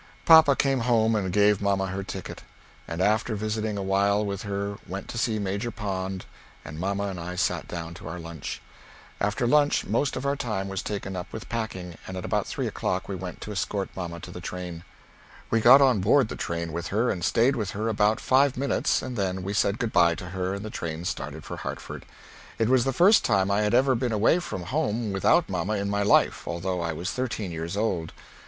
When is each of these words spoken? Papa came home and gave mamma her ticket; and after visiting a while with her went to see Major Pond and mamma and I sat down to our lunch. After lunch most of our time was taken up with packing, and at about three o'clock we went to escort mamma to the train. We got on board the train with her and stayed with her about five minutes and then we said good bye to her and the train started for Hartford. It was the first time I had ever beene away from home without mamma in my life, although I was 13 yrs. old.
Papa 0.25 0.55
came 0.55 0.79
home 0.79 1.15
and 1.15 1.31
gave 1.31 1.61
mamma 1.61 1.85
her 1.85 2.01
ticket; 2.01 2.41
and 2.87 3.01
after 3.01 3.35
visiting 3.35 3.77
a 3.77 3.83
while 3.83 4.25
with 4.25 4.41
her 4.41 4.77
went 4.87 5.07
to 5.09 5.17
see 5.19 5.37
Major 5.37 5.69
Pond 5.69 6.25
and 6.65 6.79
mamma 6.79 7.03
and 7.03 7.19
I 7.19 7.35
sat 7.35 7.67
down 7.67 7.93
to 7.93 8.07
our 8.07 8.17
lunch. 8.17 8.63
After 9.19 9.45
lunch 9.45 9.85
most 9.85 10.15
of 10.15 10.25
our 10.25 10.35
time 10.35 10.67
was 10.69 10.81
taken 10.81 11.15
up 11.15 11.31
with 11.31 11.49
packing, 11.49 11.99
and 12.07 12.17
at 12.17 12.25
about 12.25 12.47
three 12.47 12.65
o'clock 12.65 13.07
we 13.07 13.13
went 13.15 13.41
to 13.41 13.51
escort 13.51 13.91
mamma 13.95 14.19
to 14.21 14.31
the 14.31 14.41
train. 14.41 14.83
We 15.51 15.61
got 15.61 15.83
on 15.83 15.99
board 15.99 16.29
the 16.29 16.35
train 16.35 16.73
with 16.73 16.87
her 16.87 17.11
and 17.11 17.23
stayed 17.23 17.55
with 17.55 17.69
her 17.77 17.87
about 17.87 18.19
five 18.19 18.57
minutes 18.57 19.03
and 19.03 19.15
then 19.15 19.43
we 19.43 19.53
said 19.53 19.77
good 19.77 19.93
bye 19.93 20.15
to 20.15 20.29
her 20.29 20.55
and 20.55 20.65
the 20.65 20.71
train 20.71 21.05
started 21.05 21.43
for 21.43 21.57
Hartford. 21.57 22.07
It 22.57 22.69
was 22.69 22.85
the 22.85 22.91
first 22.91 23.23
time 23.23 23.51
I 23.51 23.61
had 23.61 23.75
ever 23.75 23.93
beene 23.93 24.11
away 24.13 24.39
from 24.39 24.63
home 24.63 25.11
without 25.11 25.47
mamma 25.47 25.73
in 25.73 25.91
my 25.91 26.01
life, 26.01 26.47
although 26.47 26.81
I 26.81 26.91
was 26.91 27.11
13 27.11 27.51
yrs. 27.51 27.77
old. 27.77 28.13